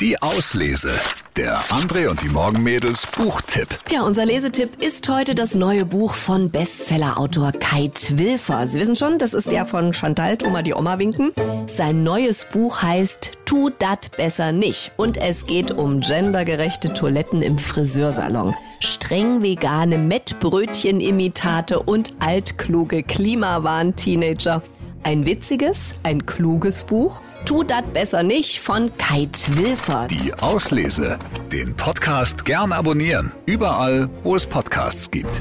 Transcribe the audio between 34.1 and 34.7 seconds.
wo es